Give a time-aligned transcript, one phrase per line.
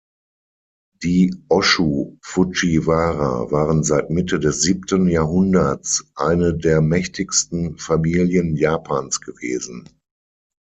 [1.03, 9.87] Die Ōshū-Fujiwara waren seit Mitte des siebten Jahrhunderts eine der mächtigsten Familien Japans gewesen.